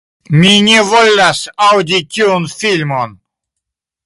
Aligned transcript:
"Mi 0.35 0.53
ne 0.67 0.79
volas 0.91 1.41
aŭdi 1.67 2.01
tiun 2.17 2.49
filmon!" 2.55 3.15